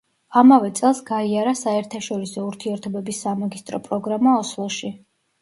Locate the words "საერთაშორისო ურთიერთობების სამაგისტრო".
1.59-3.83